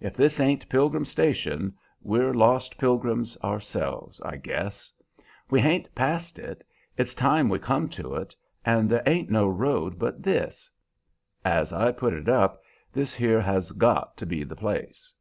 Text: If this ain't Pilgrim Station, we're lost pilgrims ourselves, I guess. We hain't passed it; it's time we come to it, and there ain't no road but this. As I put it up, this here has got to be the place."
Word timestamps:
If 0.00 0.16
this 0.16 0.40
ain't 0.40 0.68
Pilgrim 0.68 1.04
Station, 1.04 1.78
we're 2.02 2.34
lost 2.34 2.76
pilgrims 2.76 3.36
ourselves, 3.38 4.20
I 4.22 4.36
guess. 4.36 4.92
We 5.48 5.60
hain't 5.60 5.94
passed 5.94 6.40
it; 6.40 6.66
it's 6.96 7.14
time 7.14 7.48
we 7.48 7.60
come 7.60 7.88
to 7.90 8.16
it, 8.16 8.34
and 8.64 8.90
there 8.90 9.04
ain't 9.06 9.30
no 9.30 9.46
road 9.46 9.96
but 9.96 10.24
this. 10.24 10.68
As 11.44 11.72
I 11.72 11.92
put 11.92 12.14
it 12.14 12.28
up, 12.28 12.60
this 12.92 13.14
here 13.14 13.40
has 13.42 13.70
got 13.70 14.16
to 14.16 14.26
be 14.26 14.42
the 14.42 14.56
place." 14.56 15.14